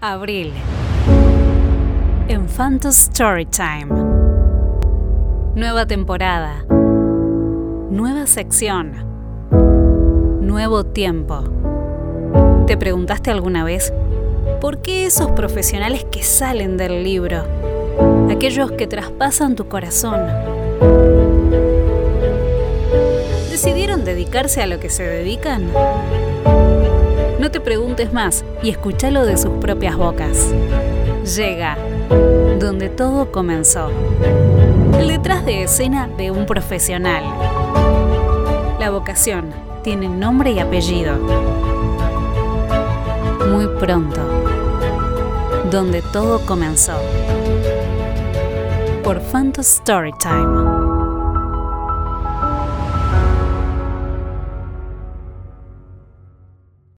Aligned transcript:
Abril. 0.00 0.52
En 2.28 2.46
Phantom 2.46 2.92
Storytime. 2.92 3.86
Nueva 5.56 5.86
temporada. 5.86 6.64
Nueva 6.70 8.28
sección. 8.28 8.92
Nuevo 10.40 10.84
tiempo. 10.84 11.42
¿Te 12.68 12.76
preguntaste 12.76 13.32
alguna 13.32 13.64
vez 13.64 13.92
por 14.60 14.82
qué 14.82 15.06
esos 15.06 15.32
profesionales 15.32 16.04
que 16.04 16.22
salen 16.22 16.76
del 16.76 17.02
libro, 17.02 17.42
aquellos 18.30 18.70
que 18.70 18.86
traspasan 18.86 19.56
tu 19.56 19.66
corazón, 19.66 20.20
decidieron 23.50 24.04
dedicarse 24.04 24.62
a 24.62 24.68
lo 24.68 24.78
que 24.78 24.90
se 24.90 25.02
dedican? 25.02 25.68
Preguntes 27.68 28.14
más 28.14 28.46
y 28.62 28.70
escúchalo 28.70 29.26
de 29.26 29.36
sus 29.36 29.50
propias 29.60 29.94
bocas. 29.94 30.54
Llega 31.36 31.76
donde 32.58 32.88
todo 32.88 33.30
comenzó. 33.30 33.90
El 34.98 35.08
detrás 35.08 35.44
de 35.44 35.64
escena 35.64 36.08
de 36.16 36.30
un 36.30 36.46
profesional. 36.46 37.22
La 38.80 38.88
vocación 38.88 39.52
tiene 39.82 40.08
nombre 40.08 40.52
y 40.52 40.60
apellido. 40.60 41.18
Muy 43.52 43.66
pronto. 43.78 44.22
Donde 45.70 46.00
todo 46.00 46.40
comenzó. 46.46 46.94
Por 49.04 49.20
Phantom 49.20 49.62
Storytime. 49.62 50.87